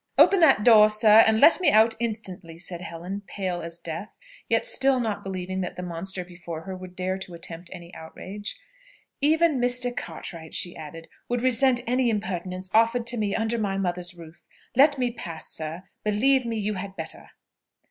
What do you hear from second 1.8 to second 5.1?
instantly," said Helen, pale as death, yet still